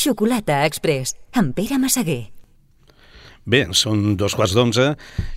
Xocolata 0.00 0.62
Express, 0.64 1.12
amb 1.36 1.52
Pere 1.52 1.76
Massaguer. 1.76 2.30
Bé, 3.44 3.66
són 3.76 4.14
dos 4.16 4.32
quarts 4.32 4.54
d'onze 4.56 4.86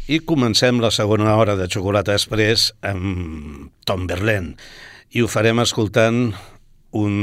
i 0.08 0.22
comencem 0.24 0.80
la 0.80 0.92
segona 0.96 1.34
hora 1.36 1.58
de 1.60 1.68
Xocolata 1.68 2.16
Express 2.16 2.70
amb 2.88 3.74
Tom 3.84 4.06
Berlin 4.08 4.54
i 5.12 5.24
ho 5.24 5.28
farem 5.28 5.60
escoltant 5.60 6.30
un 6.96 7.18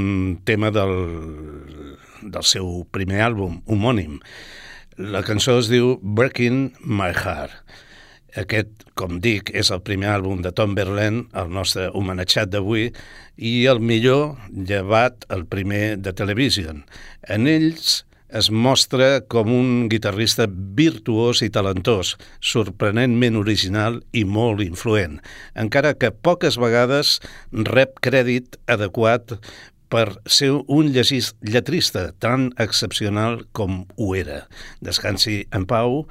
tema 0.45 0.69
del, 0.75 0.93
del 2.21 2.45
seu 2.45 2.83
primer 2.93 3.23
àlbum, 3.31 3.63
homònim. 3.71 4.19
La 5.01 5.25
cançó 5.25 5.57
es 5.63 5.73
diu 5.73 5.95
Breaking 6.03 6.75
My 6.85 7.15
Heart. 7.15 7.57
Aquest, 8.39 8.85
com 8.95 9.19
dic, 9.23 9.51
és 9.57 9.73
el 9.75 9.83
primer 9.83 10.13
àlbum 10.13 10.45
de 10.45 10.53
Tom 10.55 10.77
Berlin, 10.79 11.25
el 11.35 11.51
nostre 11.51 11.89
homenatjat 11.97 12.53
d'avui, 12.53 12.91
i 13.37 13.55
el 13.71 13.81
millor 13.81 14.37
llevat 14.53 15.27
el 15.35 15.47
primer 15.51 15.97
de 15.99 16.13
Television. 16.15 16.85
En 17.27 17.49
ells 17.51 18.05
es 18.31 18.51
mostra 18.51 19.21
com 19.27 19.51
un 19.51 19.89
guitarrista 19.91 20.47
virtuós 20.49 21.43
i 21.43 21.51
talentós, 21.51 22.15
sorprenentment 22.39 23.39
original 23.41 23.99
i 24.15 24.23
molt 24.25 24.63
influent, 24.63 25.19
encara 25.59 25.97
que 25.99 26.13
poques 26.15 26.61
vegades 26.61 27.19
rep 27.51 27.99
crèdit 28.05 28.61
adequat 28.71 29.39
per 29.91 30.07
ser 30.31 30.53
un 30.55 30.93
llegís 30.95 31.33
lletrista 31.43 32.11
tan 32.23 32.53
excepcional 32.63 33.43
com 33.53 33.83
ho 33.97 34.13
era. 34.15 34.45
Descansi 34.81 35.43
en 35.51 35.67
pau, 35.67 36.05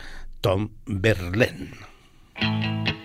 Tom 0.43 0.67
Berlin. 0.85 1.88
thank 2.41 2.89
you 2.89 2.98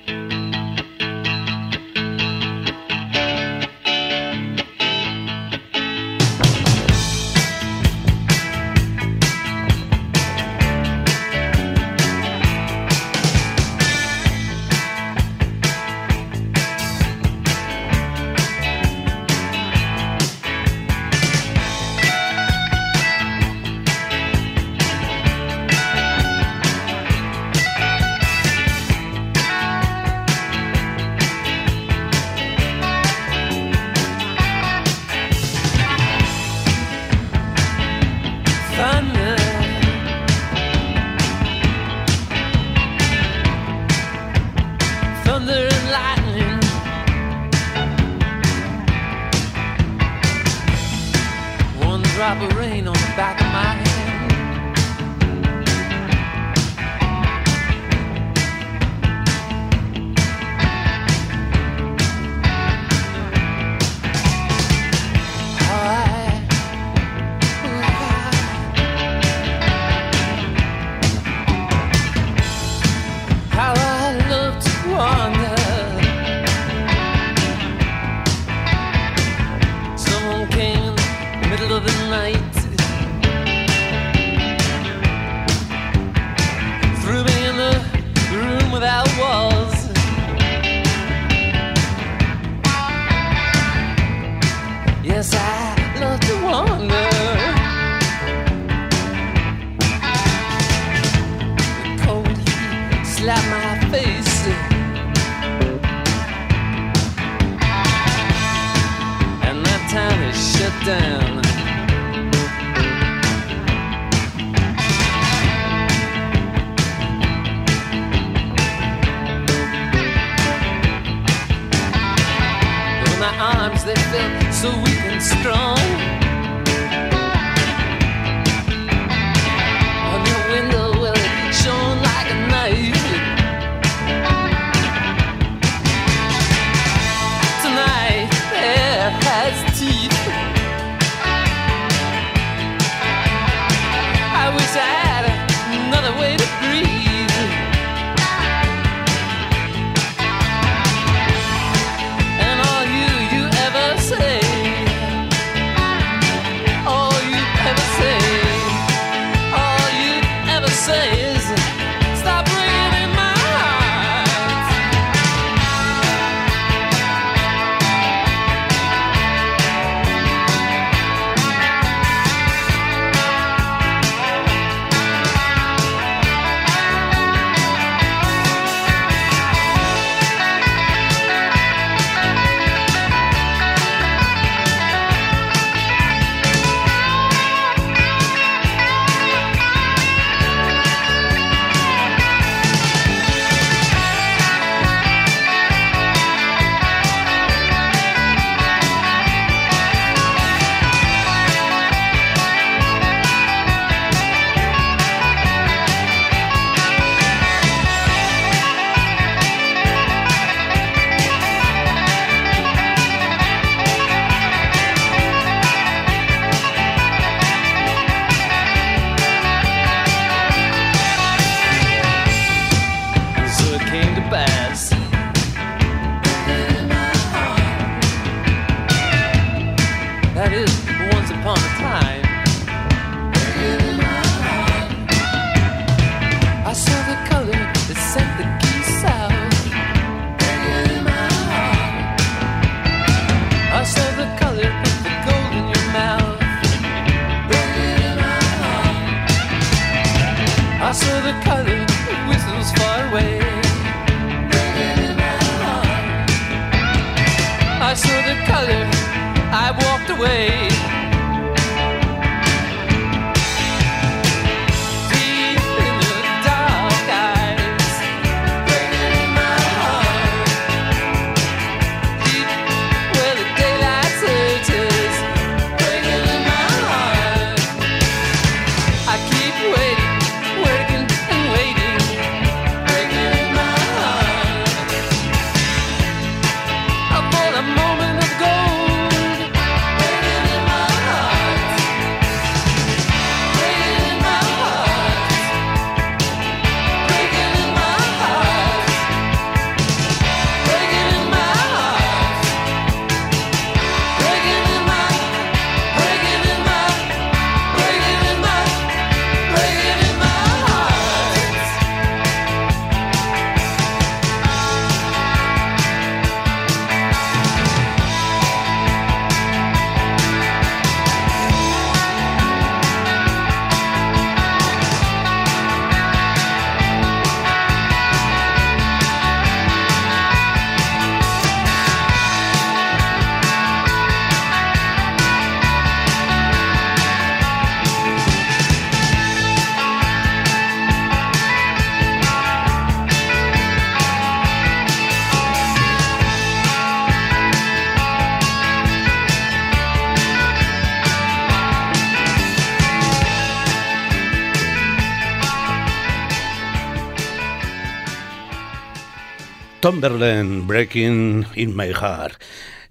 Tomberland 360.04 360.66
Breaking 360.66 361.46
in 361.56 361.74
My 361.74 361.88
Heart 361.88 362.36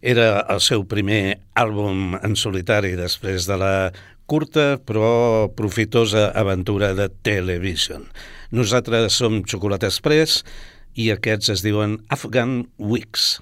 era 0.01 0.47
el 0.49 0.57
seu 0.65 0.81
primer 0.89 1.43
àlbum 1.53 2.15
en 2.17 2.33
solitari 2.33 2.95
després 2.97 3.45
de 3.45 3.57
la 3.61 3.75
curta 4.25 4.79
però 4.81 5.45
profitosa 5.53 6.31
aventura 6.33 6.95
de 6.97 7.11
Television. 7.21 8.07
Nosaltres 8.49 9.13
som 9.21 9.43
Xocolata 9.45 9.91
Express 9.93 10.41
i 10.97 11.11
aquests 11.13 11.53
es 11.53 11.61
diuen 11.61 11.99
Afghan 12.09 12.63
Weeks. 12.81 13.35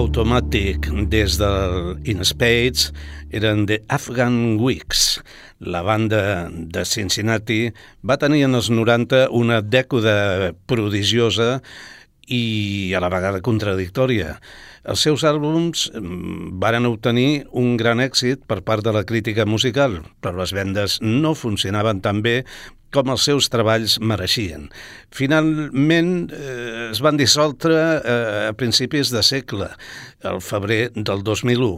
Toy 0.00 0.06
Automatic 0.06 0.86
des 1.12 1.34
del 1.36 1.98
In 2.08 2.24
Spades 2.24 2.86
eren 3.36 3.66
The 3.68 3.82
Afghan 3.92 4.56
Weeks. 4.56 5.20
La 5.60 5.82
banda 5.84 6.48
de 6.48 6.86
Cincinnati 6.88 7.68
va 8.00 8.16
tenir 8.16 8.46
en 8.46 8.56
els 8.56 8.70
90 8.72 9.26
una 9.36 9.58
dècada 9.60 10.54
prodigiosa 10.64 11.58
i 12.32 12.94
a 12.96 13.02
la 13.04 13.12
vegada 13.12 13.42
contradictòria. 13.44 14.38
Els 14.88 15.02
seus 15.04 15.24
àlbums 15.28 15.88
mm, 15.92 16.58
varen 16.62 16.88
obtenir 16.88 17.46
un 17.52 17.76
gran 17.80 18.00
èxit 18.00 18.46
per 18.48 18.62
part 18.64 18.84
de 18.84 18.94
la 18.96 19.04
crítica 19.04 19.44
musical, 19.44 20.00
però 20.24 20.40
les 20.40 20.54
vendes 20.56 20.98
no 21.04 21.34
funcionaven 21.36 22.00
tan 22.00 22.22
bé 22.24 22.40
com 22.90 23.10
els 23.12 23.22
seus 23.28 23.46
treballs 23.50 23.98
mereixien. 24.02 24.66
Finalment 25.14 26.12
eh, 26.34 26.88
es 26.90 27.00
van 27.04 27.18
dissoldre 27.20 27.76
eh, 27.76 28.48
a 28.48 28.54
principis 28.58 29.12
de 29.14 29.22
segle, 29.26 29.70
el 30.26 30.40
febrer 30.42 30.90
del 30.96 31.22
2001. 31.26 31.70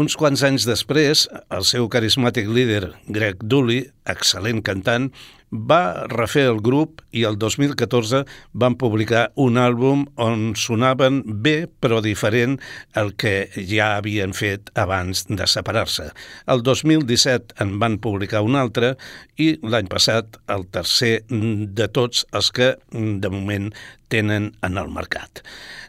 Uns 0.00 0.16
quants 0.16 0.44
anys 0.46 0.64
després, 0.68 1.26
el 1.52 1.68
seu 1.68 1.90
carismàtic 1.92 2.48
líder, 2.48 2.94
Greg 3.12 3.44
Dooley, 3.44 3.84
excel·lent 4.08 4.64
cantant, 4.64 5.10
va 5.54 6.06
refer 6.10 6.48
el 6.50 6.58
grup 6.64 7.00
i 7.14 7.22
el 7.28 7.38
2014 7.38 8.24
van 8.52 8.74
publicar 8.80 9.28
un 9.40 9.58
àlbum 9.60 10.04
on 10.20 10.52
sonaven 10.58 11.22
bé 11.24 11.54
però 11.80 12.00
diferent 12.04 12.58
al 12.98 13.14
que 13.14 13.48
ja 13.54 13.94
havien 13.98 14.34
fet 14.34 14.72
abans 14.74 15.24
de 15.30 15.46
separar-se. 15.46 16.10
El 16.50 16.64
2017 16.66 17.62
en 17.62 17.78
van 17.78 18.00
publicar 18.02 18.42
un 18.42 18.58
altre 18.58 18.94
i 19.38 19.54
l'any 19.62 19.88
passat 19.90 20.40
el 20.50 20.66
tercer 20.74 21.14
de 21.30 21.88
tots 21.88 22.26
els 22.34 22.50
que 22.50 22.74
de 22.92 23.30
moment 23.30 23.70
tenen 24.10 24.52
en 24.66 24.78
el 24.78 24.90
mercat. 24.90 25.42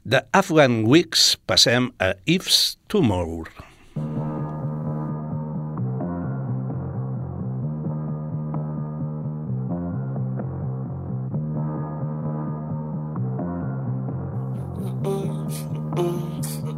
De 0.05 0.21
Afghan 0.33 0.83
Weeks 0.85 1.35
passem 1.49 1.91
a 1.99 2.13
Ifs 2.25 2.77
Tomorrow. 2.87 4.34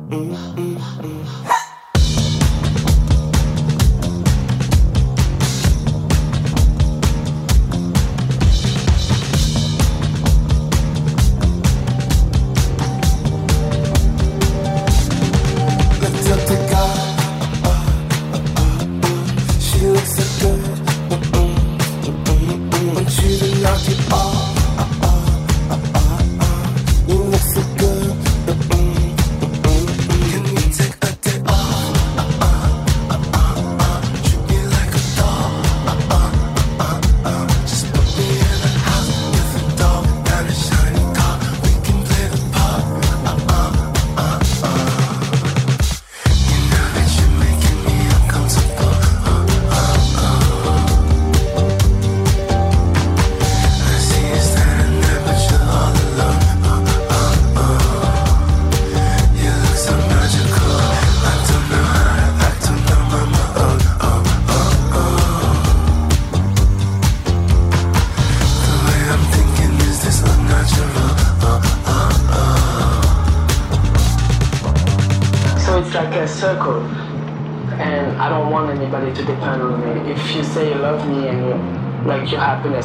Mm. 0.09 0.56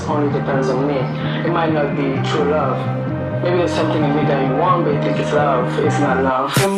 Happiness 0.02 0.09
only 0.09 0.38
depends 0.38 0.68
on 0.68 0.87
me. 0.87 0.99
It 1.47 1.52
might 1.52 1.73
not 1.73 1.97
be 1.97 2.28
true 2.28 2.50
love. 2.50 2.76
Maybe 3.42 3.59
there's 3.59 3.73
something 3.73 4.02
in 4.02 4.16
me 4.16 4.23
that 4.25 4.49
you 4.49 4.56
want, 4.56 4.85
but 4.85 4.94
you 4.94 5.02
think 5.02 5.18
it's 5.18 5.32
love. 5.32 5.66
It's 5.80 5.99
not 5.99 6.23
love. 6.23 6.72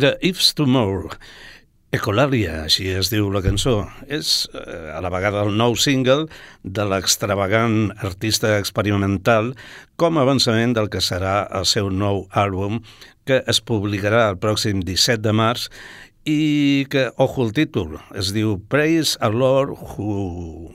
Era 0.00 0.16
Ifs 0.24 0.54
Tomorrow. 0.56 1.10
Ecolalia, 1.92 2.62
així 2.64 2.86
es 2.94 3.10
diu 3.12 3.26
la 3.34 3.42
cançó, 3.44 3.82
és 4.08 4.46
eh, 4.54 4.94
a 4.94 5.00
la 5.04 5.10
vegada 5.12 5.42
el 5.44 5.56
nou 5.58 5.74
single 5.76 6.28
de 6.62 6.86
l'extravagant 6.88 7.90
artista 8.06 8.54
experimental 8.56 9.50
com 10.00 10.16
a 10.16 10.24
avançament 10.24 10.72
del 10.78 10.88
que 10.88 11.02
serà 11.04 11.42
el 11.58 11.66
seu 11.68 11.90
nou 11.92 12.22
àlbum 12.30 12.78
que 13.28 13.42
es 13.50 13.60
publicarà 13.60 14.28
el 14.30 14.38
pròxim 14.40 14.80
17 14.86 15.20
de 15.26 15.34
març 15.36 15.66
i 16.24 16.86
que, 16.88 17.10
ojo 17.20 17.48
el 17.48 17.52
títol, 17.56 17.98
es 18.16 18.32
diu 18.32 18.56
Praise 18.72 19.18
a 19.20 19.28
Lord 19.28 19.74
who 19.74 20.70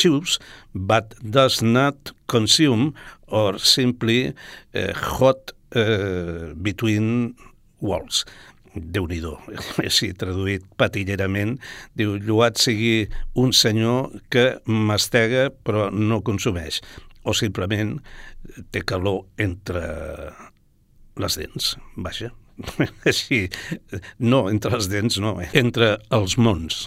choose 0.00 0.38
but 0.72 1.12
does 1.20 1.60
not 1.60 2.14
consume 2.26 2.94
or 3.28 3.58
simply 3.58 4.30
uh, 4.30 4.94
hot 4.94 5.52
uh, 5.74 6.54
between 6.54 7.34
Walls. 7.84 8.24
déu 8.74 9.04
nhi 9.06 9.20
així 9.84 10.08
traduït 10.20 10.64
patillerament, 10.80 11.58
diu, 11.94 12.16
lluat 12.18 12.58
sigui 12.58 13.06
un 13.38 13.52
senyor 13.54 14.16
que 14.34 14.58
mastega 14.66 15.50
però 15.54 15.90
no 15.94 16.22
consumeix, 16.26 16.80
o 17.22 17.32
simplement 17.38 18.00
té 18.74 18.82
calor 18.82 19.22
entre 19.38 19.84
les 21.22 21.38
dents, 21.38 21.76
vaja. 21.96 22.32
Així, 23.10 23.48
no, 24.22 24.44
entre 24.50 24.76
les 24.76 24.90
dents 24.90 25.18
no, 25.22 25.36
entre 25.58 25.96
els 26.14 26.36
mons. 26.38 26.84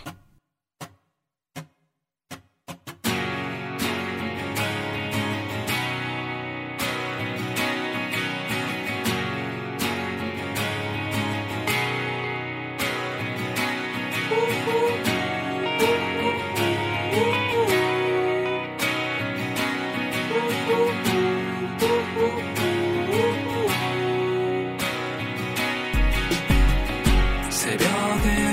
broken 28.24 28.47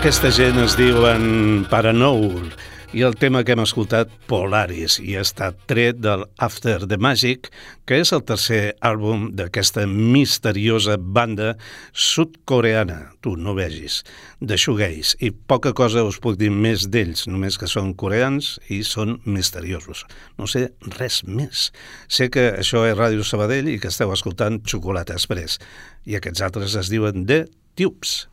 Aquesta 0.00 0.30
gent 0.32 0.56
es 0.56 0.78
diuen 0.80 1.66
Paranoul 1.68 2.46
i 2.96 3.02
el 3.04 3.18
tema 3.20 3.42
que 3.44 3.52
hem 3.52 3.60
escoltat, 3.60 4.08
Polaris, 4.30 4.94
i 4.96 5.12
ha 5.12 5.24
estat 5.26 5.58
tret 5.68 5.98
del 6.00 6.22
After 6.40 6.86
the 6.88 6.96
Magic, 6.96 7.50
que 7.84 7.98
és 8.00 8.14
el 8.16 8.22
tercer 8.24 8.78
àlbum 8.80 9.26
d'aquesta 9.36 9.84
misteriosa 9.84 10.96
banda 10.96 11.50
sud-coreana, 11.92 13.12
tu 13.20 13.34
no 13.36 13.52
vegis, 13.58 14.00
de 14.40 14.56
shoegaze, 14.56 15.20
i 15.20 15.34
poca 15.36 15.74
cosa 15.76 16.06
us 16.08 16.16
puc 16.16 16.40
dir 16.40 16.48
més 16.48 16.88
d'ells, 16.88 17.28
només 17.28 17.60
que 17.60 17.68
són 17.68 17.92
coreans 17.92 18.54
i 18.72 18.80
són 18.88 19.18
misteriosos. 19.28 20.06
No 20.40 20.48
sé 20.48 20.70
res 20.96 21.20
més. 21.28 21.68
Sé 22.08 22.32
que 22.32 22.48
això 22.56 22.88
és 22.88 22.96
Ràdio 22.96 23.20
Sabadell 23.20 23.68
i 23.68 23.76
que 23.76 23.92
esteu 23.92 24.16
escoltant 24.16 24.62
Xocolata 24.64 25.20
Express, 25.20 25.60
i 26.08 26.16
aquests 26.16 26.48
altres 26.48 26.80
es 26.80 26.88
diuen 26.88 27.28
The 27.28 27.44
Tubes. 27.76 28.29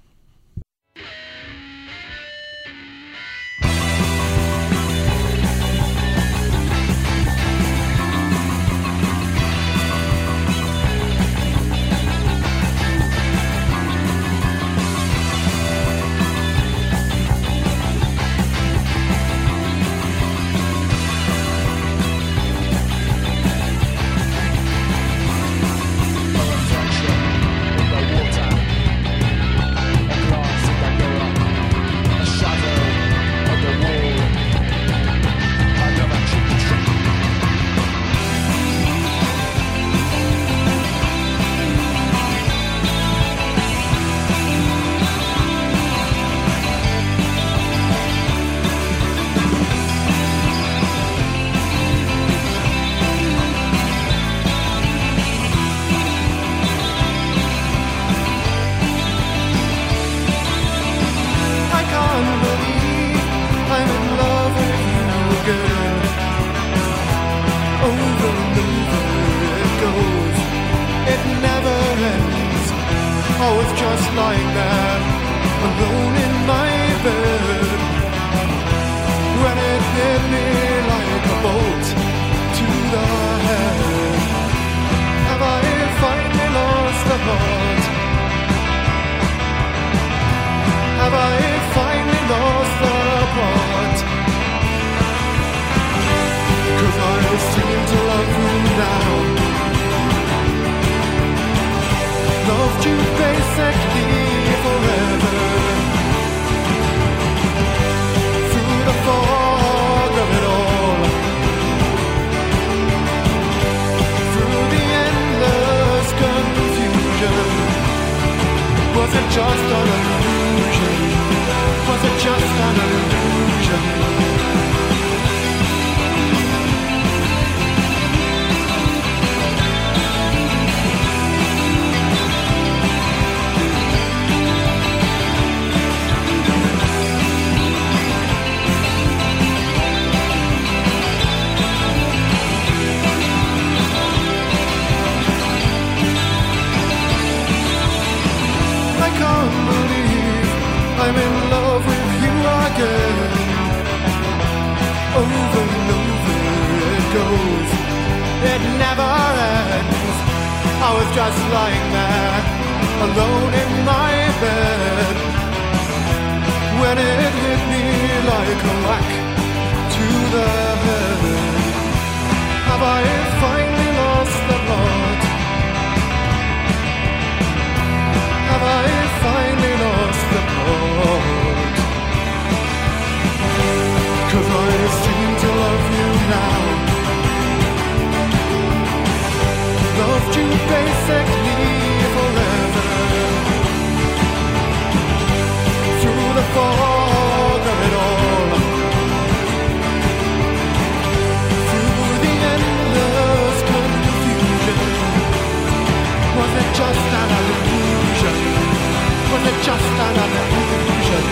It 209.48 209.64
just 209.64 210.00
an 210.06 210.16
illusion? 210.26 211.24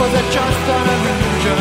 Was 0.00 0.12
it 0.20 0.26
just 0.36 0.68
an 0.76 0.88
illusion? 0.94 1.60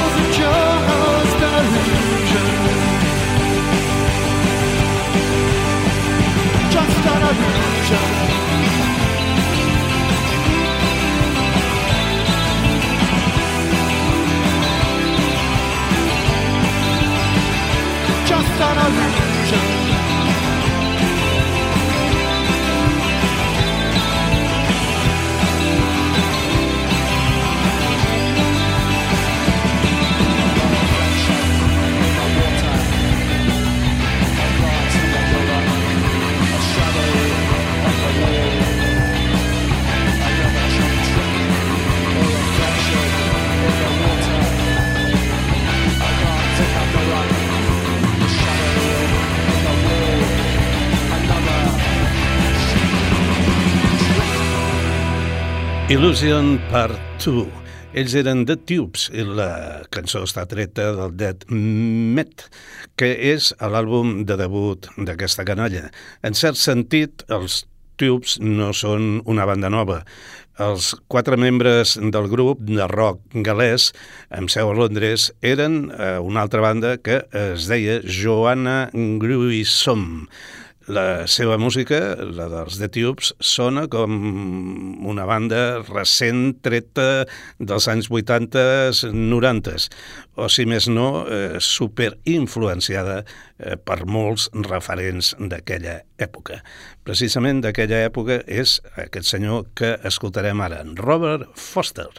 Was 0.00 0.14
it 0.22 0.30
just 0.40 1.40
an 1.48 1.64
illusion? 1.78 2.46
Just 6.74 7.06
an 7.12 7.22
illusion. 7.30 8.06
Just 18.26 18.60
an 18.68 18.78
illusion. 18.86 19.29
Illusion 56.00 56.54
Part 56.70 56.96
2. 57.20 57.42
Ells 58.00 58.14
eren 58.16 58.46
The 58.48 58.54
Tubes 58.64 59.02
i 59.12 59.20
la 59.20 59.82
cançó 59.92 60.22
està 60.24 60.46
treta 60.48 60.86
del 60.96 61.10
Dead 61.20 61.42
Met, 61.52 62.46
que 62.96 63.10
és 63.28 63.50
l'àlbum 63.60 64.22
de 64.24 64.38
debut 64.40 64.88
d'aquesta 64.96 65.44
canalla. 65.44 65.90
En 66.24 66.32
cert 66.32 66.56
sentit, 66.56 67.26
els 67.28 67.66
Tubes 68.00 68.38
no 68.40 68.70
són 68.72 69.18
una 69.28 69.44
banda 69.44 69.68
nova. 69.68 69.98
Els 70.56 70.94
quatre 71.12 71.36
membres 71.36 71.98
del 72.00 72.30
grup 72.32 72.64
de 72.64 72.88
rock 72.88 73.36
galès, 73.44 73.90
amb 74.32 74.48
seu 74.48 74.72
a 74.72 74.78
Londres, 74.80 75.28
eren 75.44 75.82
eh, 75.92 76.16
una 76.16 76.46
altra 76.46 76.64
banda 76.64 76.94
que 76.96 77.26
es 77.44 77.68
deia 77.68 78.00
Joanna 78.08 78.86
Gruissom. 78.96 80.30
La 80.90 81.28
seva 81.30 81.54
música, 81.60 81.98
la 82.34 82.48
dels 82.50 82.78
The 82.80 82.88
Tubes, 82.90 83.28
sona 83.44 83.84
com 83.90 84.14
una 85.06 85.26
banda 85.28 85.60
recent 85.84 86.56
treta 86.64 87.26
dels 87.60 87.86
anys 87.92 88.08
80-90, 88.10 89.86
o 90.40 90.48
si 90.50 90.66
més 90.66 90.88
no, 90.90 91.26
eh, 91.30 91.60
super 91.62 92.10
influenciada 92.32 93.20
eh, 93.20 93.76
per 93.76 94.00
molts 94.10 94.48
referents 94.66 95.36
d'aquella 95.38 96.00
època. 96.18 96.58
Precisament 97.06 97.62
d'aquella 97.62 98.02
època 98.08 98.40
és 98.48 98.80
aquest 98.98 99.30
senyor 99.30 99.70
que 99.78 99.94
escoltarem 100.10 100.64
ara, 100.66 100.82
Robert 100.98 101.46
Foster. 101.54 102.10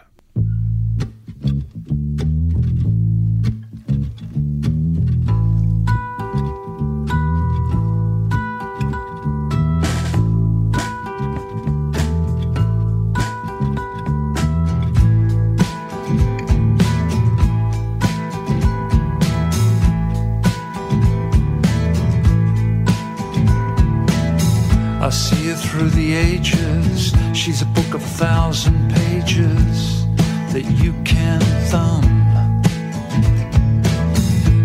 She's 27.52 27.64
a 27.64 27.66
book 27.66 27.94
of 27.94 28.02
thousand 28.02 28.94
pages 28.94 30.06
that 30.54 30.64
you 30.82 30.94
can 31.04 31.42
thumb. 31.68 32.06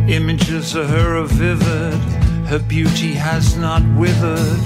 Images 0.09 0.77
of 0.77 0.89
her 0.91 1.17
are 1.17 1.27
vivid. 1.27 1.99
Her 2.47 2.61
beauty 2.61 3.13
has 3.15 3.57
not 3.57 3.83
withered 3.97 4.63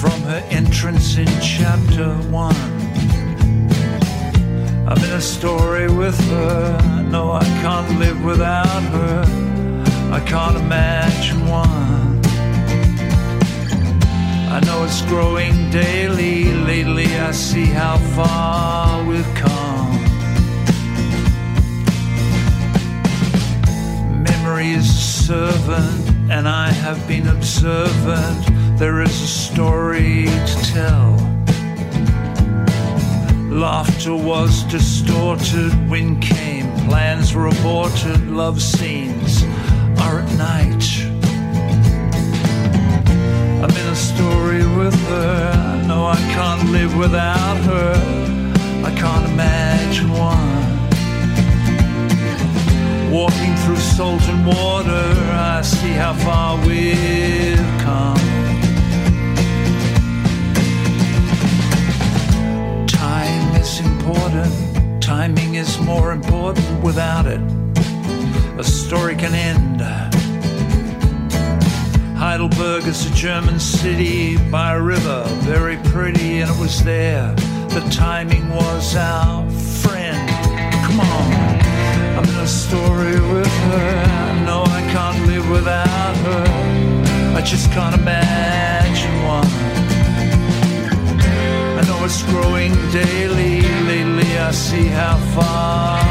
from 0.00 0.20
her 0.22 0.44
entrance 0.50 1.16
in 1.18 1.28
chapter 1.40 2.12
one. 2.32 2.56
I'm 4.88 4.98
in 4.98 5.12
a 5.12 5.20
story 5.20 5.88
with 5.88 6.18
her. 6.30 7.04
No, 7.12 7.30
I 7.30 7.44
can't 7.62 7.96
live 8.00 8.24
without 8.24 8.82
her. 8.96 9.24
I 10.12 10.18
can't 10.26 10.56
imagine 10.56 11.46
one. 11.46 12.01
I 14.52 14.60
know 14.60 14.84
it's 14.84 15.00
growing 15.06 15.70
daily. 15.70 16.44
Lately, 16.44 17.06
I 17.06 17.30
see 17.30 17.64
how 17.64 17.96
far 18.14 19.02
we've 19.02 19.34
come. 19.34 19.92
Memory 24.22 24.72
is 24.72 24.90
a 24.90 25.24
servant, 25.26 26.30
and 26.30 26.46
I 26.46 26.70
have 26.70 27.08
been 27.08 27.28
observant. 27.28 28.78
There 28.78 29.00
is 29.00 29.22
a 29.22 29.26
story 29.26 30.26
to 30.26 30.56
tell. 30.74 31.12
Laughter 33.50 34.14
was 34.14 34.64
distorted, 34.64 35.72
wind 35.88 36.20
came, 36.20 36.70
plans 36.88 37.34
were 37.34 37.46
aborted, 37.46 38.28
love 38.28 38.60
scenes 38.60 39.44
are 39.98 40.20
at 40.20 40.30
night. 40.36 41.11
I'm 43.72 43.78
in 43.78 43.88
a 43.88 43.96
story 43.96 44.66
with 44.76 44.94
her. 45.08 45.52
I 45.54 45.86
know 45.86 46.04
I 46.04 46.16
can't 46.34 46.70
live 46.70 46.94
without 46.94 47.56
her. 47.64 47.94
I 48.84 48.94
can't 48.94 49.26
imagine 49.32 50.10
one. 50.12 50.62
Walking 53.10 53.54
through 53.56 53.76
salt 53.76 54.20
and 54.28 54.46
water, 54.46 55.14
I 55.32 55.62
see 55.62 55.92
how 55.92 56.12
far 56.12 56.58
we've 56.66 57.56
come. 57.80 58.18
Time 62.88 63.56
is 63.56 63.80
important, 63.80 65.02
timing 65.02 65.54
is 65.54 65.78
more 65.80 66.12
important 66.12 66.82
without 66.82 67.26
it. 67.26 67.40
A 68.58 68.64
story 68.64 69.16
can 69.16 69.34
end. 69.34 69.91
Heidelberg 72.32 72.86
is 72.86 73.04
a 73.04 73.14
German 73.14 73.60
city 73.60 74.38
by 74.50 74.72
a 74.72 74.80
river, 74.80 75.22
very 75.40 75.76
pretty, 75.92 76.40
and 76.40 76.50
it 76.50 76.58
was 76.58 76.82
there. 76.82 77.30
The 77.68 77.86
timing 77.90 78.48
was 78.48 78.96
our 78.96 79.46
friend. 79.50 80.30
Come 80.82 81.00
on, 81.00 81.32
I'm 82.16 82.24
in 82.24 82.36
a 82.36 82.46
story 82.46 83.20
with 83.34 83.54
her. 83.68 84.46
Know 84.46 84.62
I 84.64 84.80
can't 84.94 85.26
live 85.26 85.46
without 85.50 86.16
her. 86.26 87.36
I 87.36 87.42
just 87.42 87.70
can't 87.70 87.94
imagine 87.94 89.14
one. 89.24 89.52
I 91.78 91.82
know 91.86 92.02
it's 92.02 92.22
growing 92.22 92.72
daily. 92.92 93.60
Lately, 93.84 94.38
I 94.38 94.52
see 94.52 94.86
how 94.86 95.18
far 95.34 96.01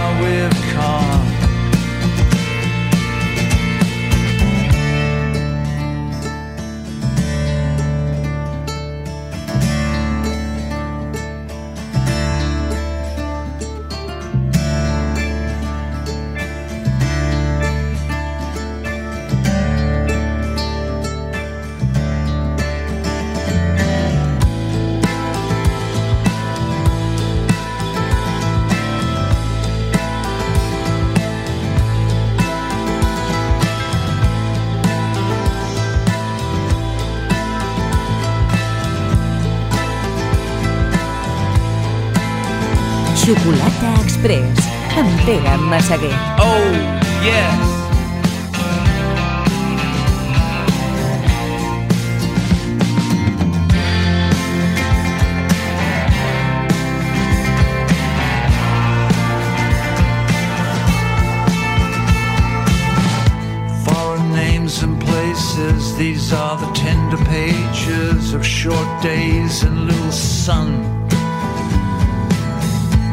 Massaguer. 45.72 46.12
Oh, 46.38 46.72
yes. 47.24 47.56
Foreign 63.86 64.34
names 64.34 64.84
and 64.84 65.02
places, 65.02 65.96
these 65.96 66.34
are 66.34 66.58
the 66.58 66.70
tender 66.74 67.16
pages 67.24 68.34
of 68.34 68.46
short 68.46 69.02
days 69.02 69.64
and 69.64 69.86
little 69.86 70.12
sun. 70.12 70.92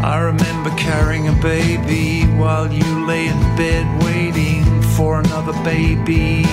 I 0.03 0.19
remember 0.21 0.71
carrying 0.71 1.29
a 1.29 1.33
baby 1.33 2.18
while 2.39 2.73
you 2.73 3.07
lay 3.07 3.27
in 3.27 3.41
bed 3.57 3.85
waiting 4.03 4.63
for 4.97 5.19
another 5.19 5.53
baby 5.65 6.45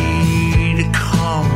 to 0.80 0.90
come. 0.92 1.50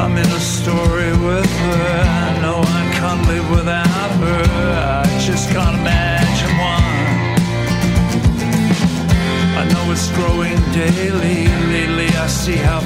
I'm 0.00 0.16
in 0.16 0.26
a 0.26 0.40
story 0.40 1.12
with 1.28 1.50
her. 1.64 1.92
I 2.28 2.40
know 2.42 2.60
I 2.80 2.84
can't 2.98 3.22
live 3.28 3.50
without 3.50 4.10
her. 4.24 4.44
I 5.02 5.04
just 5.26 5.50
can't 5.50 5.76
imagine 5.78 6.54
one. 6.74 6.86
I 9.60 9.64
know 9.72 9.92
it's 9.92 10.10
growing 10.18 10.60
daily. 10.72 11.48
Lately, 11.72 12.08
I 12.16 12.26
see 12.26 12.56
how 12.56 12.80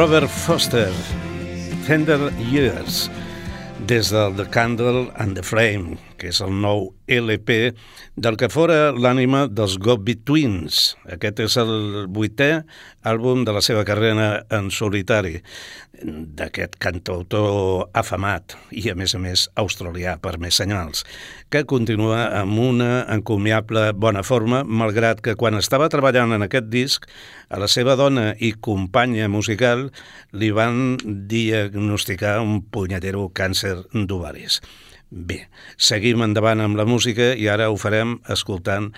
Robert 0.00 0.30
Foster, 0.30 0.90
Tender 1.86 2.32
Years, 2.38 3.10
des 3.84 4.08
del 4.08 4.32
The 4.34 4.46
Candle 4.46 5.10
and 5.18 5.36
the 5.36 5.42
Flame, 5.42 5.98
que 6.20 6.30
és 6.30 6.40
el 6.44 6.52
nou 6.60 6.90
LP 7.08 7.72
del 8.20 8.36
que 8.40 8.50
fora 8.52 8.90
l'ànima 8.92 9.46
dels 9.48 9.78
Go-Betweens. 9.80 10.82
Aquest 11.16 11.40
és 11.46 11.56
el 11.60 12.06
vuitè 12.12 12.50
àlbum 13.08 13.46
de 13.48 13.54
la 13.56 13.64
seva 13.64 13.86
carrera 13.88 14.44
en 14.52 14.68
solitari, 14.74 15.40
d'aquest 16.00 16.76
cantautor 16.80 17.90
afamat 17.96 18.56
i, 18.70 18.86
a 18.90 18.96
més 18.96 19.14
a 19.14 19.20
més, 19.20 19.46
australià, 19.60 20.16
per 20.22 20.36
més 20.40 20.56
senyals, 20.60 21.04
que 21.52 21.64
continua 21.68 22.28
amb 22.40 22.60
una 22.62 22.90
encomiable 23.12 23.90
bona 23.92 24.24
forma, 24.26 24.62
malgrat 24.64 25.20
que 25.24 25.36
quan 25.40 25.58
estava 25.58 25.90
treballant 25.92 26.36
en 26.36 26.46
aquest 26.46 26.70
disc, 26.72 27.08
a 27.50 27.60
la 27.60 27.68
seva 27.68 27.96
dona 27.98 28.30
i 28.38 28.52
companya 28.52 29.28
musical 29.28 29.88
li 30.32 30.52
van 30.54 30.96
diagnosticar 31.04 32.38
un 32.44 32.60
punyetero 32.70 33.28
càncer 33.34 33.76
d'ovaris. 33.92 34.60
Bé, 35.10 35.40
seguim 35.74 36.22
endavant 36.22 36.62
amb 36.62 36.78
la 36.78 36.86
música 36.86 37.32
i 37.34 37.48
ara 37.50 37.66
ho 37.70 37.76
farem 37.82 38.20
escoltant 38.30 38.92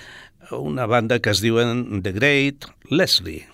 una 0.53 0.85
banda 0.87 1.18
que 1.25 1.33
es 1.33 1.40
diuen 1.40 2.03
The 2.05 2.12
Great 2.12 2.68
Leslie. 2.90 3.46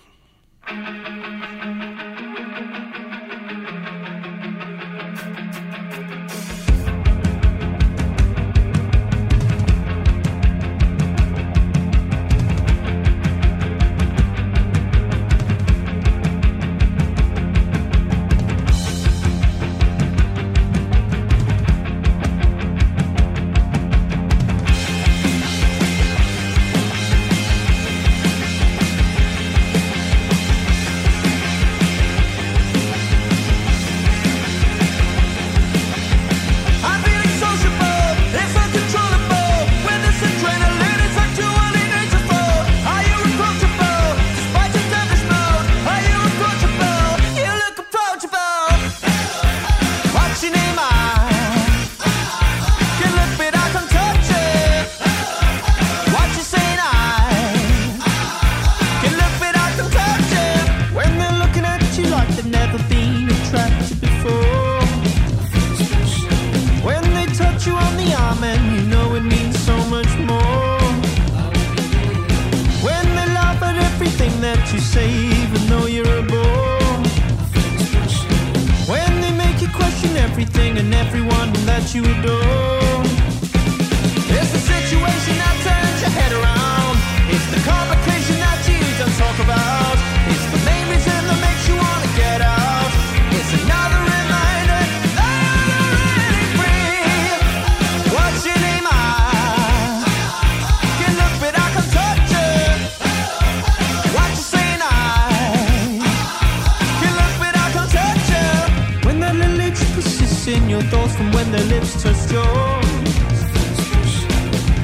Your 110.79 110.89
thoughts 110.91 111.15
from 111.15 111.31
when 111.31 111.51
their 111.51 111.65
lips 111.65 112.01
touched 112.01 112.31
yours. 112.31 113.11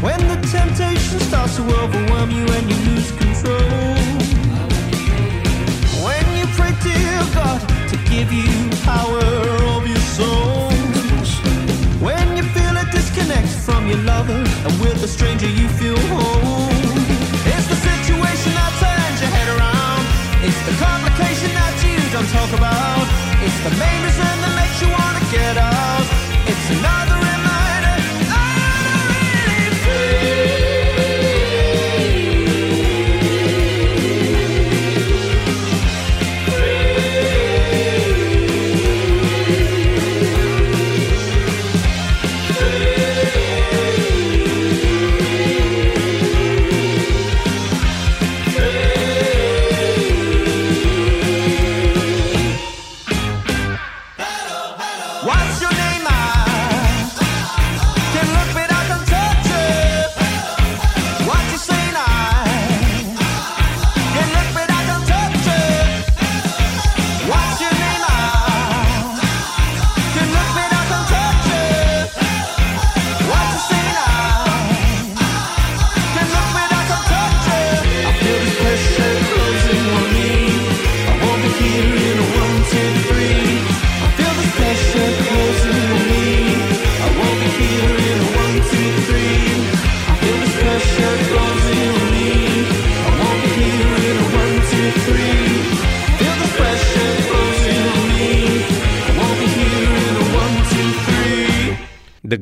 When 0.04 0.20
the 0.32 0.38
temptation 0.52 1.20
starts 1.20 1.56
to 1.56 1.64
overwhelm 1.64 2.32
you 2.32 2.46
and 2.56 2.66
you 2.70 2.78
lose 2.90 3.12
control. 3.12 3.96
When 6.06 6.26
you 6.40 6.46
pray 6.58 6.74
to 6.88 6.96
God 7.34 7.60
to 7.92 7.96
give 8.12 8.30
you 8.34 8.52
power 8.84 9.24
of 9.76 9.88
your 9.88 10.04
soul. 10.18 10.72
When 12.08 12.26
you 12.38 12.44
feel 12.56 12.76
a 12.84 12.86
disconnect 12.92 13.50
from 13.66 13.88
your 13.88 14.02
lover 14.12 14.42
and 14.66 14.74
with 14.82 15.04
a 15.04 15.08
stranger 15.08 15.50
you 15.50 15.68
feel 15.80 16.00
home. 16.12 17.00
It's 17.54 17.68
the 17.74 17.80
situation 17.90 18.52
that 18.60 18.72
turns 18.84 19.20
your 19.24 19.32
head 19.38 19.50
around. 19.56 20.04
It's 20.48 20.62
the 20.68 20.76
complication 20.86 21.52
that 21.60 21.76
you 21.86 21.98
don't 22.12 22.30
talk 22.38 22.52
about. 22.60 23.06
It's 23.46 23.60
the 23.64 23.74
main 23.80 24.04
reason 24.04 24.55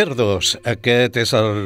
Cerdos, 0.00 0.54
aquest 0.64 1.18
és 1.20 1.34
el 1.36 1.58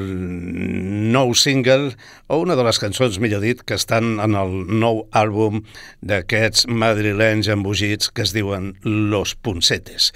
nou 1.15 1.37
single, 1.39 1.93
o 2.27 2.41
una 2.43 2.57
de 2.59 2.65
les 2.67 2.81
cançons, 2.83 3.21
millor 3.23 3.45
dit, 3.45 3.61
que 3.63 3.77
estan 3.79 4.17
en 4.25 4.35
el 4.35 4.57
nou 4.81 5.05
àlbum 5.15 5.61
d'aquests 6.03 6.67
madrilenys 6.67 7.53
embogits 7.55 8.11
que 8.11 8.27
es 8.27 8.35
diuen 8.35 8.73
Los 8.83 9.37
Puncetes. 9.39 10.11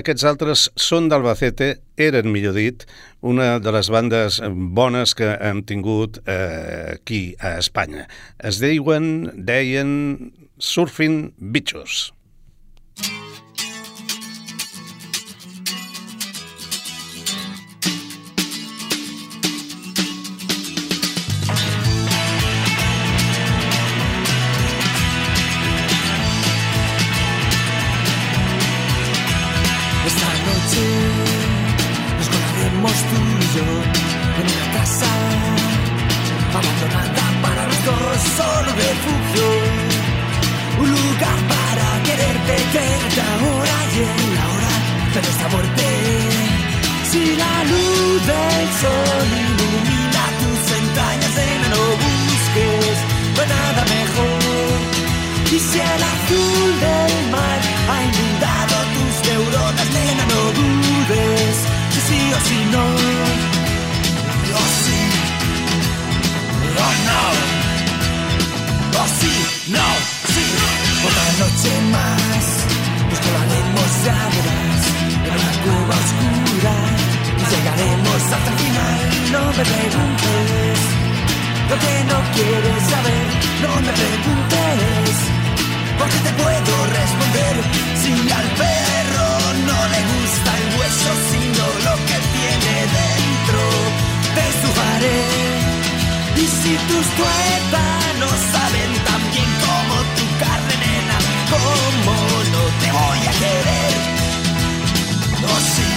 Aquests 0.00 0.24
altres 0.32 0.64
són 0.80 1.12
d'Albacete, 1.12 1.74
eren, 2.00 2.32
millor 2.32 2.56
dit, 2.56 2.88
una 3.20 3.58
de 3.60 3.76
les 3.76 3.92
bandes 3.92 4.40
bones 4.80 5.12
que 5.18 5.34
hem 5.36 5.60
tingut 5.68 6.22
eh, 6.24 6.94
aquí 6.96 7.34
a 7.36 7.58
Espanya. 7.60 8.08
Es 8.40 8.64
diuen, 8.64 9.28
deien 9.36 9.98
Surfing 10.56 11.34
Bichos. 11.36 12.14
Si 47.10 47.36
la 47.36 47.64
luz 47.70 48.47
No 79.58 79.64
me 79.64 79.70
preguntes 79.70 80.78
lo 81.68 81.76
que 81.82 81.94
no 82.10 82.18
quieres 82.32 82.80
saber. 82.94 83.26
No 83.64 83.72
me 83.86 83.92
preguntes 84.00 85.10
porque 85.98 86.18
te 86.26 86.32
puedo 86.40 86.72
responder. 86.98 87.54
Si 88.00 88.12
al 88.38 88.48
perro 88.62 89.28
no 89.66 89.78
le 89.94 90.00
gusta 90.14 90.50
el 90.62 90.68
hueso, 90.78 91.10
sino 91.32 91.64
lo 91.86 91.94
que 92.06 92.18
tiene 92.36 92.74
dentro, 92.98 93.60
te 94.36 94.46
subaré. 94.62 95.22
Y 96.36 96.46
si 96.60 96.72
tus 96.88 97.06
tuétanos 97.18 98.38
saben 98.54 98.90
tan 99.08 99.22
bien 99.32 99.50
como 99.66 99.94
tu 100.18 100.24
carne, 100.38 100.74
nena, 100.86 101.18
¿cómo 101.50 102.14
no 102.54 102.62
te 102.80 102.88
voy 102.98 103.20
a 103.26 103.32
querer? 103.42 103.94
No, 105.42 105.50
si 105.74 105.87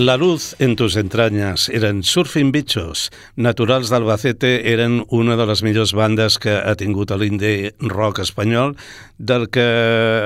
La 0.00 0.16
luz 0.16 0.56
en 0.60 0.76
tus 0.76 0.96
entrañas 0.96 1.68
eren 1.68 2.02
Surfing 2.02 2.52
Bichos. 2.54 3.10
Naturals 3.36 3.90
d'Albacete 3.92 4.52
eren 4.72 5.02
una 5.12 5.36
de 5.36 5.44
les 5.50 5.60
millors 5.60 5.92
bandes 5.92 6.38
que 6.40 6.54
ha 6.56 6.72
tingut 6.80 7.12
l'indie 7.20 7.74
rock 7.84 8.22
espanyol, 8.24 8.72
del 9.20 9.50
que 9.52 9.64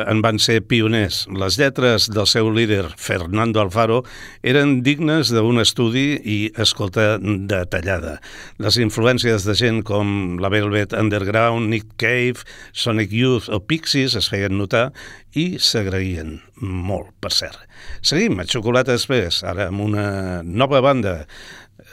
en 0.06 0.22
van 0.22 0.38
ser 0.38 0.60
pioners. 0.70 1.24
Les 1.34 1.58
lletres 1.58 2.06
del 2.14 2.28
seu 2.30 2.46
líder, 2.54 2.86
Fernando 2.94 3.58
Alfaro, 3.60 4.04
eren 4.46 4.76
dignes 4.86 5.32
d'un 5.34 5.58
estudi 5.58 6.14
i 6.22 6.38
escolta 6.62 7.18
detallada. 7.18 8.20
Les 8.62 8.78
influències 8.78 9.48
de 9.48 9.58
gent 9.58 9.82
com 9.82 10.38
la 10.38 10.52
Velvet 10.54 10.94
Underground, 10.94 11.66
Nick 11.74 11.98
Cave, 11.98 12.46
Sonic 12.70 13.10
Youth 13.10 13.50
o 13.50 13.58
Pixies 13.66 14.14
es 14.14 14.30
feien 14.30 14.54
notar 14.60 14.92
i 15.34 15.58
s'agraïen 15.58 16.38
molt, 16.62 17.10
per 17.18 17.34
cert. 17.34 17.66
Seguim 17.98 18.38
a 18.38 18.46
Xocolata 18.46 18.94
Express, 18.94 19.42
ara 19.42 19.68
amb 19.72 19.82
una 19.88 20.06
nova 20.46 20.78
banda 20.84 21.24
eh, 21.24 21.92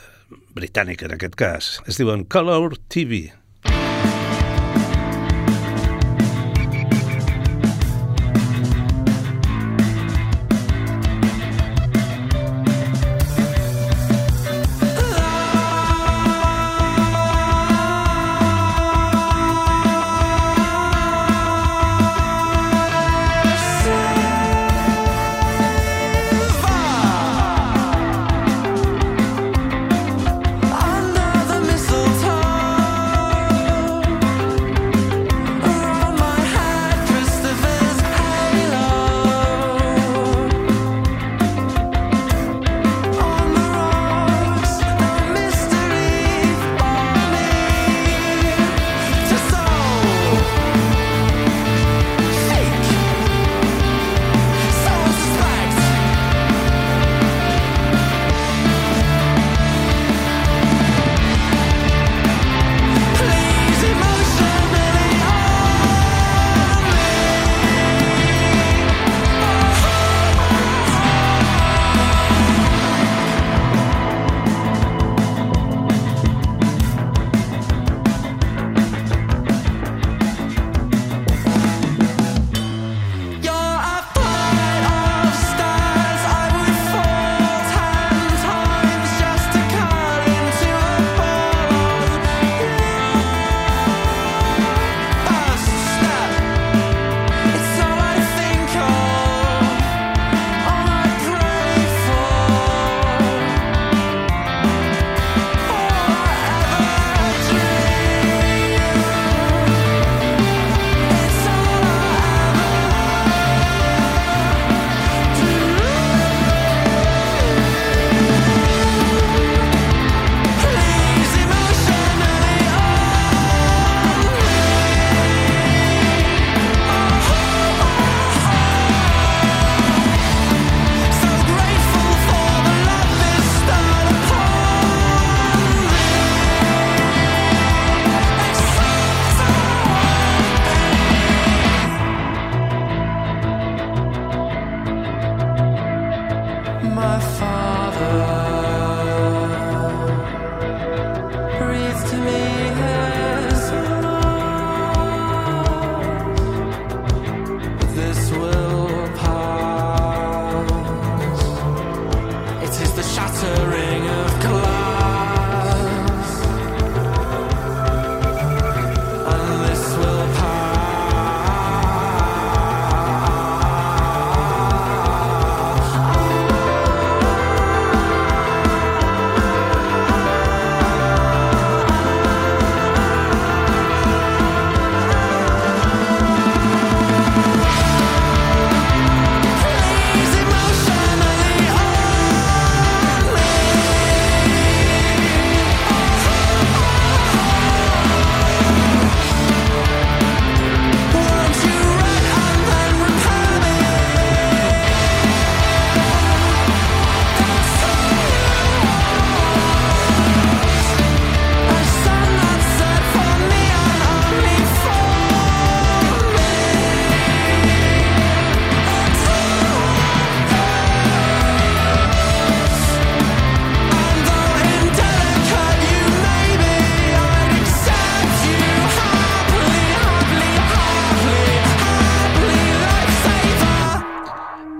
britànica 0.54 1.10
en 1.10 1.18
aquest 1.18 1.38
cas. 1.40 1.76
Es 1.90 1.98
diuen 1.98 2.30
Color 2.30 2.78
TV. 2.94 3.41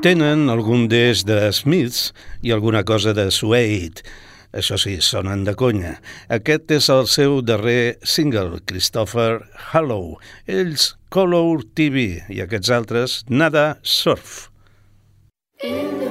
Tenen 0.02 0.48
algun 0.50 0.88
d'ells 0.90 1.20
de 1.30 1.52
Smiths 1.54 2.08
i 2.42 2.50
alguna 2.50 2.82
cosa 2.82 3.12
de 3.14 3.28
Suede. 3.30 4.02
Això 4.50 4.80
sí, 4.82 4.96
sonen 4.98 5.44
de 5.46 5.54
conya. 5.54 5.92
Aquest 6.26 6.74
és 6.74 6.88
el 6.90 7.06
seu 7.06 7.38
darrer 7.46 8.00
single, 8.02 8.64
Christopher 8.66 9.44
Hallow. 9.70 10.16
Ells, 10.50 10.96
Color 11.14 11.68
TV, 11.78 12.08
i 12.34 12.42
aquests 12.42 12.74
altres, 12.74 13.20
Nada 13.30 13.76
Surf. 13.84 14.50
In 15.62 16.00
the 16.00 16.11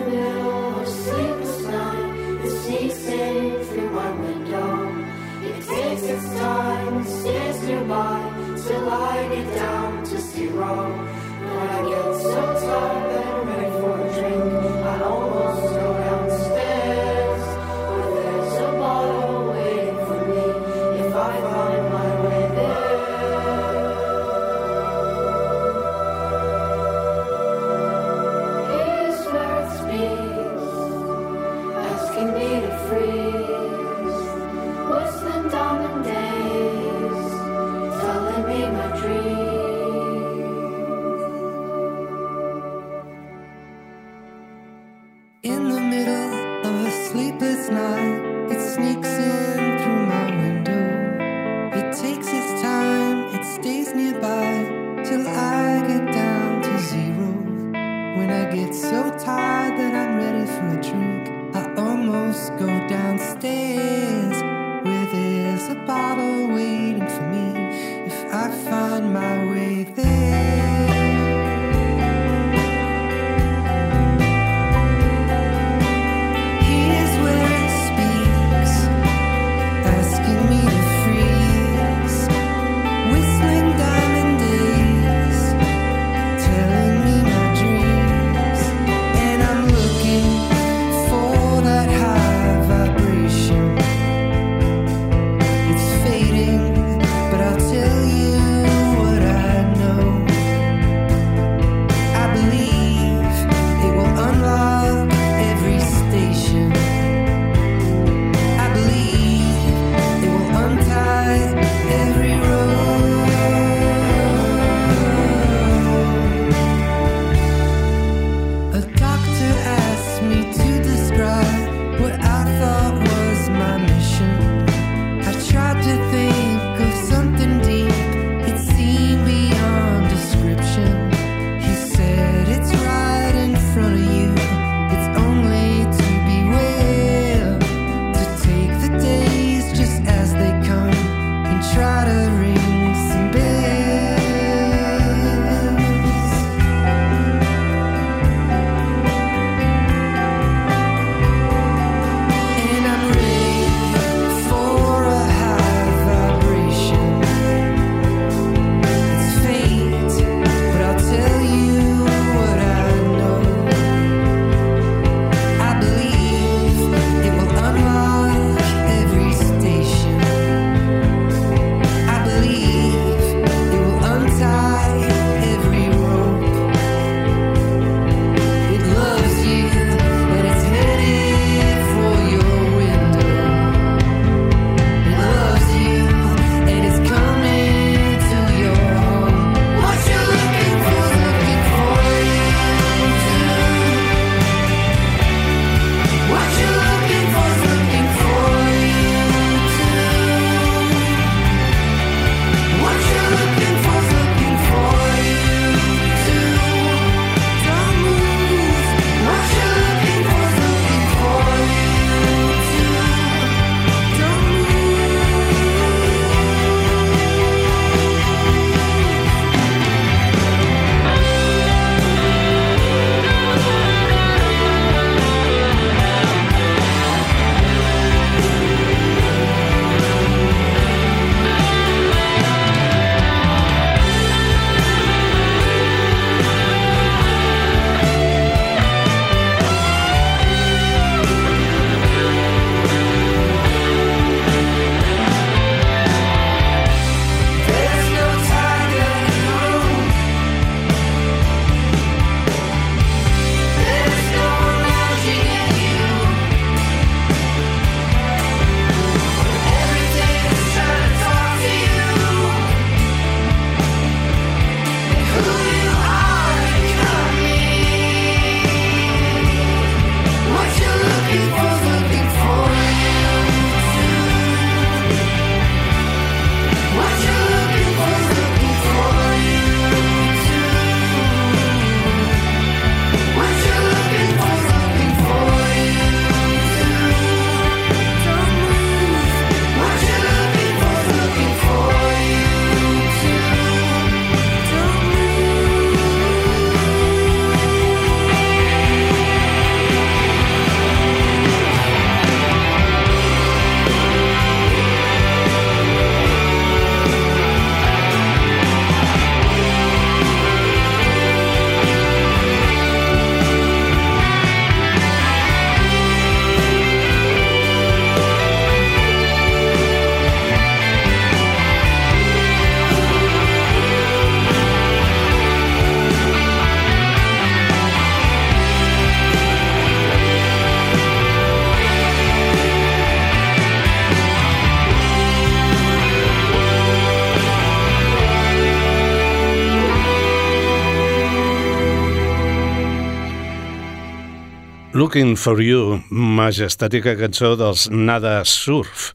Looking 345.11 345.34
for 345.34 345.58
You, 345.58 345.96
majestàtica 346.14 347.16
cançó 347.18 347.56
dels 347.58 347.88
Nada 347.90 348.44
Surf. 348.46 349.08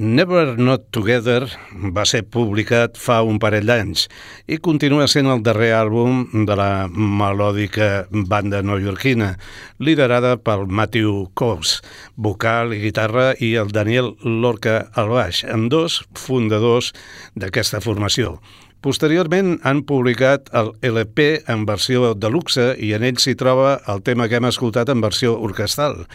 Never 0.00 0.54
Not 0.56 0.86
Together 0.96 1.42
va 1.92 2.06
ser 2.08 2.22
publicat 2.24 2.96
fa 2.96 3.18
un 3.28 3.36
parell 3.42 3.68
d'anys 3.68 4.06
i 4.48 4.56
continua 4.64 5.10
sent 5.12 5.28
el 5.28 5.42
darrer 5.44 5.74
àlbum 5.76 6.46
de 6.48 6.56
la 6.56 6.70
melòdica 6.88 8.06
banda 8.32 8.62
neoyorquina, 8.64 9.34
liderada 9.76 10.38
pel 10.40 10.64
Matthew 10.72 11.26
Coase, 11.36 11.82
vocal 12.16 12.72
i 12.72 12.80
guitarra, 12.86 13.34
i 13.44 13.52
el 13.60 13.76
Daniel 13.76 14.14
Lorca 14.24 14.86
al 14.96 15.12
baix, 15.12 15.44
amb 15.44 15.68
dos 15.68 16.00
fundadors 16.16 16.94
d'aquesta 17.36 17.84
formació. 17.84 18.38
Posteriorment 18.80 19.58
han 19.68 19.82
publicat 19.84 20.46
el 20.56 20.70
LP 20.88 21.24
en 21.52 21.66
versió 21.68 22.14
deluxe 22.16 22.70
i 22.80 22.94
en 22.96 23.04
ell 23.04 23.18
s'hi 23.20 23.34
troba 23.36 23.74
el 23.92 24.00
tema 24.06 24.24
que 24.28 24.38
hem 24.40 24.48
escoltat 24.48 24.88
en 24.88 25.02
versió 25.04 25.34
orquestal. 25.36 26.06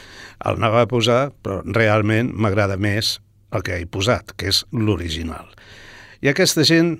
El 0.42 0.58
anava 0.58 0.82
a 0.82 0.90
posar, 0.90 1.30
però 1.46 1.60
realment 1.78 2.34
m'agrada 2.34 2.80
més 2.82 3.20
el 3.54 3.62
que 3.62 3.78
he 3.78 3.86
posat, 3.86 4.34
que 4.34 4.50
és 4.50 4.64
l'original. 4.74 5.46
I 6.26 6.34
aquesta 6.34 6.66
gent 6.66 6.96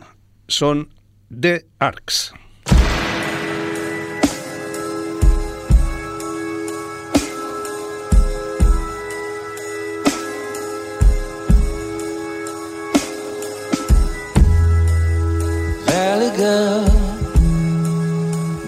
són 0.46 0.86
The 1.34 1.64
Arcs. 1.82 2.28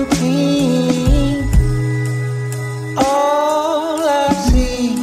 All 2.97 3.99
I 4.25 4.27
see, 4.47 4.95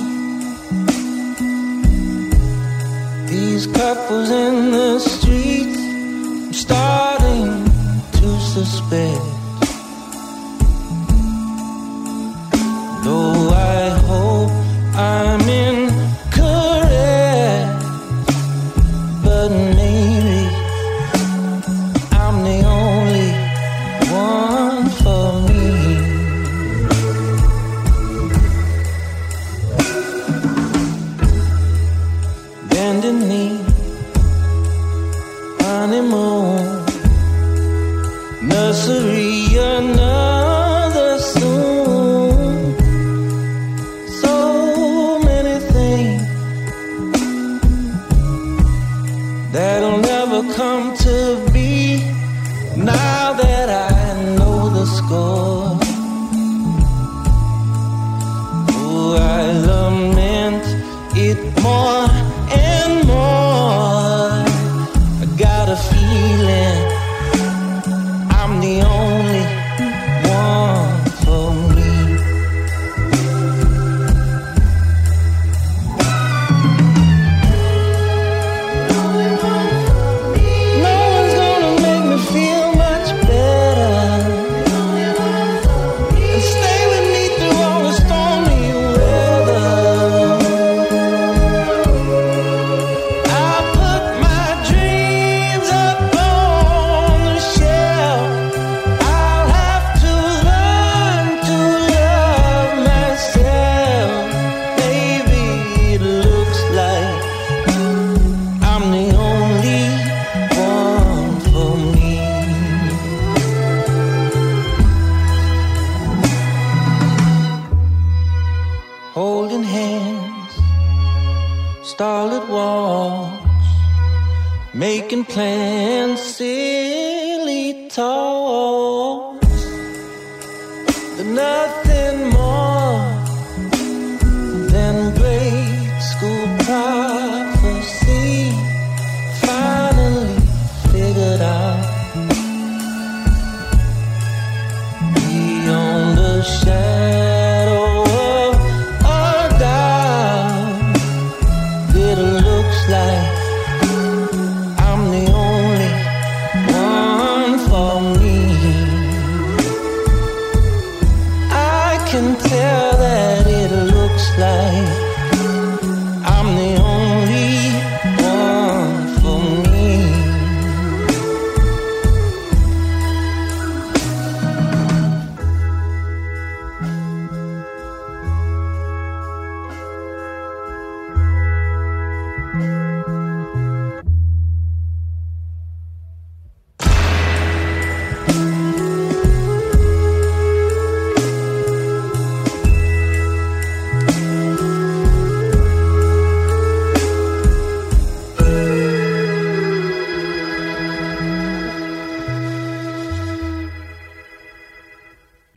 these 3.26 3.64
couples 3.66 4.30
in 4.30 4.54
the 4.70 4.98
streets, 5.00 5.80
I'm 6.46 6.52
starting 6.52 7.50
to 8.18 8.28
suspect. 8.54 9.24
Though 13.04 13.50
I 13.50 13.82
hope 14.10 14.52
I'm 14.96 15.40
incorrect, 15.40 15.83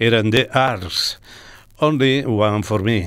eren 0.07 0.31
The 0.31 0.47
Arts, 0.55 1.17
Only 1.83 2.23
One 2.23 2.63
For 2.63 2.83
Me. 2.85 3.01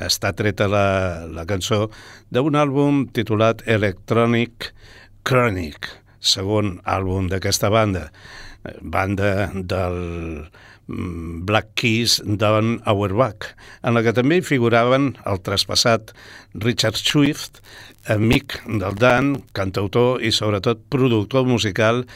Està 0.00 0.32
treta 0.32 0.64
la, 0.70 1.26
la 1.28 1.44
cançó 1.44 1.90
d'un 2.32 2.56
àlbum 2.56 3.04
titulat 3.12 3.60
Electronic 3.68 4.70
Chronic, 5.28 5.90
segon 6.20 6.78
àlbum 6.88 7.28
d'aquesta 7.28 7.68
banda, 7.72 8.06
banda 8.80 9.50
del 9.52 9.98
mm, 10.88 11.44
Black 11.48 11.74
Keys 11.76 12.20
d'Avan 12.24 12.78
Auerbach, 12.88 13.52
en 13.84 13.98
la 13.98 14.04
que 14.06 14.16
també 14.16 14.40
hi 14.40 14.46
figuraven 14.46 15.12
el 15.28 15.42
traspassat 15.44 16.14
Richard 16.56 16.96
Swift, 16.96 17.60
amic 18.08 18.62
del 18.64 18.96
Dan, 18.96 19.34
cantautor 19.52 20.24
i 20.24 20.32
sobretot 20.32 20.86
productor 20.88 21.44
musical 21.44 22.06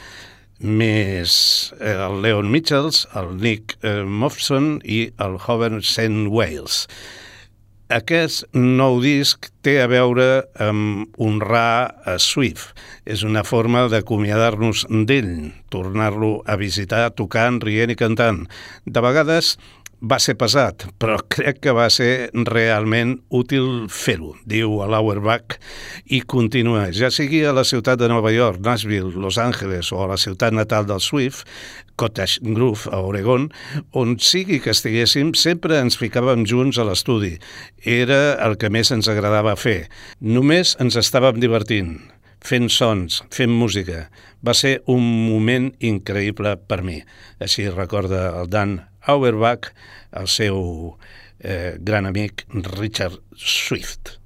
més 0.59 1.35
eh, 1.79 1.93
el 1.93 2.21
Leon 2.23 2.49
Mitchells, 2.51 3.05
el 3.15 3.35
Nick 3.41 3.77
eh, 3.81 4.03
Mofson 4.03 4.79
i 4.83 5.05
el 5.21 5.37
Hover 5.41 5.77
St. 5.81 6.27
Wales. 6.31 6.85
Aquest 7.93 8.47
nou 8.57 8.97
disc 8.97 9.51
té 9.61 9.75
a 9.77 9.85
veure 9.85 10.47
amb 10.57 11.19
honrar 11.21 11.93
a 12.09 12.15
Swift. 12.17 12.73
És 13.05 13.21
una 13.21 13.43
forma 13.45 13.83
d'acomiadar-nos 13.91 14.87
d'ell, 15.05 15.51
tornar-lo 15.69 16.39
a 16.49 16.55
visitar 16.57 17.11
tocant, 17.13 17.59
rient 17.61 17.93
i 17.93 17.99
cantant. 17.99 18.47
De 18.89 19.03
vegades 19.05 19.53
va 20.01 20.17
ser 20.19 20.35
pesat, 20.39 20.85
però 20.99 21.17
crec 21.35 21.61
que 21.63 21.73
va 21.75 21.87
ser 21.93 22.29
realment 22.47 23.15
útil 23.29 23.87
fer-ho, 23.91 24.33
diu 24.45 24.79
a 24.83 24.89
l'Auerbach, 24.91 25.57
i 26.05 26.21
continua. 26.21 26.87
Ja 26.95 27.11
sigui 27.13 27.43
a 27.45 27.53
la 27.55 27.65
ciutat 27.67 28.01
de 28.01 28.09
Nova 28.11 28.33
York, 28.33 28.61
Nashville, 28.65 29.13
Los 29.15 29.39
Angeles 29.41 29.91
o 29.95 30.03
a 30.03 30.09
la 30.13 30.19
ciutat 30.21 30.55
natal 30.55 30.87
del 30.89 31.01
Swift, 31.03 31.45
Cottage 31.95 32.41
Grove, 32.43 32.89
a 32.91 32.99
Oregon, 32.99 33.47
on 33.95 34.17
sigui 34.19 34.59
que 34.59 34.73
estiguéssim, 34.75 35.31
sempre 35.39 35.79
ens 35.79 35.95
ficàvem 35.99 36.43
junts 36.49 36.79
a 36.79 36.87
l'estudi. 36.87 37.37
Era 37.79 38.35
el 38.43 38.59
que 38.59 38.71
més 38.73 38.91
ens 38.91 39.07
agradava 39.11 39.55
fer. 39.55 39.85
Només 40.19 40.75
ens 40.83 40.99
estàvem 40.99 41.39
divertint 41.39 41.97
fent 42.45 42.69
sons, 42.69 43.23
fent 43.33 43.49
música. 43.49 44.05
Va 44.45 44.53
ser 44.53 44.77
un 44.91 45.01
moment 45.01 45.71
increïble 45.81 46.55
per 46.69 46.83
mi. 46.85 46.99
Així 47.41 47.65
recorda 47.71 48.27
el 48.41 48.51
Dan 48.53 48.77
Auerbach, 49.05 49.71
el 50.11 50.27
seu 50.31 50.59
eh, 51.39 51.75
gran 51.79 52.05
amic 52.09 52.45
Richard 52.75 53.21
Swift. 53.35 54.17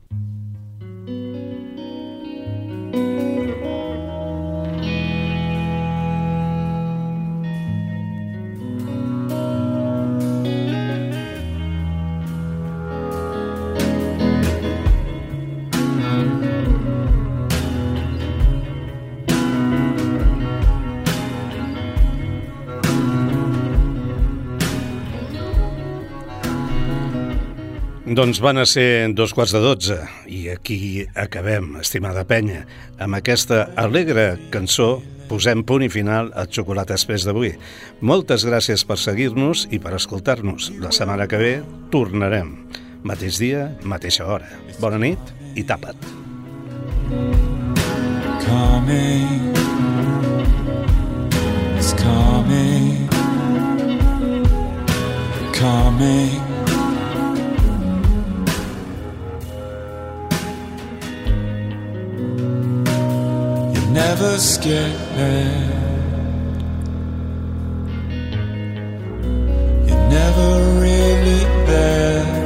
Doncs 28.10 28.40
van 28.42 28.58
a 28.58 28.64
ser 28.66 29.14
dos 29.14 29.36
quarts 29.38 29.52
de 29.54 29.60
dotze 29.62 29.96
i 30.26 30.48
aquí 30.50 31.06
acabem, 31.14 31.76
estimada 31.78 32.24
penya. 32.26 32.64
Amb 32.98 33.20
aquesta 33.20 33.68
alegre 33.78 34.32
cançó 34.50 34.96
posem 35.30 35.62
punt 35.62 35.86
i 35.86 35.92
final 35.94 36.32
al 36.34 36.50
Xocolata 36.50 36.98
Express 36.98 37.28
d'avui. 37.28 37.52
Moltes 38.02 38.48
gràcies 38.50 38.82
per 38.82 38.98
seguir-nos 38.98 39.68
i 39.70 39.78
per 39.78 39.94
escoltar-nos. 39.94 40.72
La 40.82 40.90
setmana 40.90 41.30
que 41.30 41.38
ve 41.38 41.54
tornarem. 41.94 42.56
Mateix 43.06 43.38
dia, 43.38 43.68
mateixa 43.86 44.26
hora. 44.26 44.50
Bona 44.82 44.98
nit 44.98 45.34
i 45.54 45.62
tapa't. 45.62 46.02
Coming, 48.50 49.54
it's 51.78 51.94
coming, 51.94 53.06
coming. 55.54 56.59
Never 63.92 64.38
scared. 64.38 64.94
You're 69.88 70.10
never 70.10 70.80
really 70.80 71.44
there. 71.66 72.39